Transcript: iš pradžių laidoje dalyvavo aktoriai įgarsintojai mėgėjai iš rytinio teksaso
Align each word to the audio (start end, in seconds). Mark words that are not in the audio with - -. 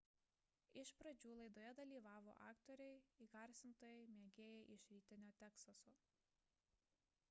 iš 0.83 0.91
pradžių 1.01 1.33
laidoje 1.39 1.75
dalyvavo 1.79 2.33
aktoriai 2.47 2.97
įgarsintojai 3.27 4.03
mėgėjai 4.17 4.67
iš 4.77 4.89
rytinio 4.95 5.35
teksaso 5.45 5.97